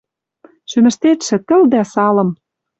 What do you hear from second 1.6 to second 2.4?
дӓ салым...